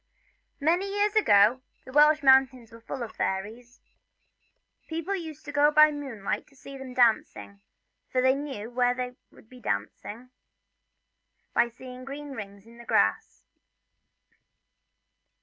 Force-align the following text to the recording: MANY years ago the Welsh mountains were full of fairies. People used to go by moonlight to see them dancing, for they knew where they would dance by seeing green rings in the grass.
MANY 0.59 0.91
years 0.91 1.15
ago 1.15 1.61
the 1.85 1.91
Welsh 1.91 2.23
mountains 2.23 2.71
were 2.71 2.81
full 2.81 3.03
of 3.03 3.15
fairies. 3.15 3.81
People 4.87 5.13
used 5.15 5.45
to 5.45 5.51
go 5.51 5.69
by 5.69 5.91
moonlight 5.91 6.47
to 6.47 6.55
see 6.55 6.75
them 6.75 6.95
dancing, 6.95 7.61
for 8.11 8.19
they 8.19 8.33
knew 8.33 8.71
where 8.71 8.95
they 8.95 9.11
would 9.29 9.47
dance 9.61 10.03
by 11.53 11.69
seeing 11.69 12.03
green 12.03 12.31
rings 12.31 12.65
in 12.65 12.79
the 12.79 12.83
grass. 12.85 13.43